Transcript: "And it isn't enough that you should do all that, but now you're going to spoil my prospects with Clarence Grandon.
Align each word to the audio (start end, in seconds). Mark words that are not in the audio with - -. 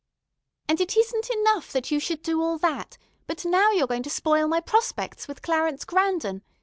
"And 0.67 0.81
it 0.81 0.97
isn't 0.97 1.29
enough 1.29 1.71
that 1.71 1.91
you 1.91 1.99
should 1.99 2.23
do 2.23 2.41
all 2.41 2.57
that, 2.57 2.97
but 3.27 3.45
now 3.45 3.69
you're 3.69 3.85
going 3.85 4.01
to 4.01 4.09
spoil 4.09 4.47
my 4.47 4.59
prospects 4.59 5.27
with 5.27 5.43
Clarence 5.43 5.85
Grandon. 5.85 6.41